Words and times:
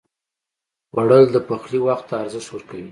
خوړل 0.93 1.23
د 1.31 1.37
پخلي 1.47 1.79
وخت 1.87 2.05
ته 2.09 2.15
ارزښت 2.23 2.49
ورکوي 2.51 2.79